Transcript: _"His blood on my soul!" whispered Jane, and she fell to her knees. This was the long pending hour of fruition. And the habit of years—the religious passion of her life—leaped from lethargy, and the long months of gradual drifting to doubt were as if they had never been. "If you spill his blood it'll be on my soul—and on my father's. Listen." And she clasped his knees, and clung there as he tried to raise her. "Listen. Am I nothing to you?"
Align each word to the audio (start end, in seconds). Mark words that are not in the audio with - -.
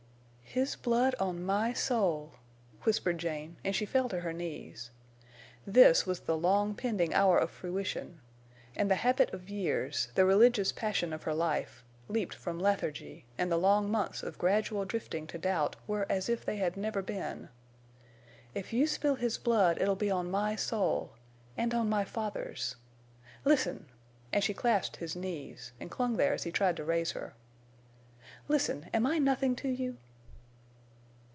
_"His 0.53 0.75
blood 0.75 1.15
on 1.17 1.43
my 1.45 1.71
soul!" 1.71 2.33
whispered 2.83 3.17
Jane, 3.19 3.55
and 3.63 3.73
she 3.73 3.85
fell 3.85 4.09
to 4.09 4.19
her 4.19 4.33
knees. 4.33 4.91
This 5.65 6.05
was 6.05 6.19
the 6.19 6.35
long 6.37 6.75
pending 6.75 7.13
hour 7.13 7.37
of 7.37 7.49
fruition. 7.49 8.19
And 8.75 8.91
the 8.91 8.95
habit 8.97 9.33
of 9.33 9.49
years—the 9.49 10.25
religious 10.25 10.73
passion 10.73 11.13
of 11.13 11.23
her 11.23 11.33
life—leaped 11.33 12.35
from 12.35 12.59
lethargy, 12.59 13.23
and 13.37 13.49
the 13.49 13.55
long 13.55 13.89
months 13.89 14.23
of 14.23 14.37
gradual 14.37 14.83
drifting 14.83 15.25
to 15.27 15.37
doubt 15.37 15.77
were 15.87 16.05
as 16.09 16.27
if 16.27 16.43
they 16.43 16.57
had 16.57 16.75
never 16.75 17.01
been. 17.01 17.47
"If 18.53 18.73
you 18.73 18.87
spill 18.87 19.15
his 19.15 19.37
blood 19.37 19.79
it'll 19.81 19.95
be 19.95 20.11
on 20.11 20.29
my 20.29 20.57
soul—and 20.57 21.73
on 21.73 21.87
my 21.87 22.03
father's. 22.03 22.75
Listen." 23.45 23.85
And 24.33 24.43
she 24.43 24.53
clasped 24.53 24.97
his 24.97 25.15
knees, 25.15 25.71
and 25.79 25.89
clung 25.89 26.17
there 26.17 26.33
as 26.33 26.43
he 26.43 26.51
tried 26.51 26.75
to 26.75 26.83
raise 26.83 27.11
her. 27.13 27.35
"Listen. 28.49 28.89
Am 28.93 29.07
I 29.07 29.17
nothing 29.17 29.55
to 29.55 29.69
you?" 29.69 29.95